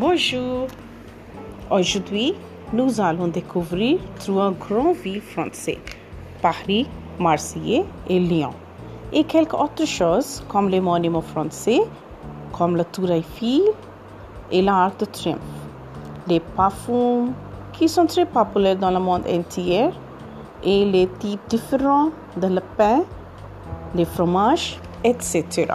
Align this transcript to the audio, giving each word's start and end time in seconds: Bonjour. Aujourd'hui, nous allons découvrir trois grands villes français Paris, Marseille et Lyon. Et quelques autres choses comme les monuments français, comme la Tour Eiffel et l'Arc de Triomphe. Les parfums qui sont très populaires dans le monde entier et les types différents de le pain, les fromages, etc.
Bonjour. 0.00 0.68
Aujourd'hui, 1.72 2.32
nous 2.72 3.00
allons 3.00 3.26
découvrir 3.26 3.98
trois 4.20 4.52
grands 4.52 4.92
villes 4.92 5.20
français 5.20 5.78
Paris, 6.40 6.86
Marseille 7.18 7.82
et 8.08 8.20
Lyon. 8.20 8.52
Et 9.12 9.24
quelques 9.24 9.54
autres 9.54 9.88
choses 9.88 10.44
comme 10.48 10.68
les 10.68 10.80
monuments 10.80 11.20
français, 11.20 11.80
comme 12.52 12.76
la 12.76 12.84
Tour 12.84 13.10
Eiffel 13.10 13.62
et 14.52 14.62
l'Arc 14.62 15.00
de 15.00 15.06
Triomphe. 15.06 15.40
Les 16.28 16.38
parfums 16.38 17.32
qui 17.72 17.88
sont 17.88 18.06
très 18.06 18.24
populaires 18.24 18.76
dans 18.76 18.92
le 18.92 19.00
monde 19.00 19.26
entier 19.28 19.88
et 20.62 20.84
les 20.84 21.08
types 21.18 21.40
différents 21.48 22.10
de 22.36 22.46
le 22.46 22.62
pain, 22.76 23.02
les 23.96 24.04
fromages, 24.04 24.78
etc. 25.02 25.66